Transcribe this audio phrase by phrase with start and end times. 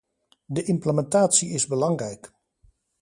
[0.45, 2.31] De implementatie is belangrijk.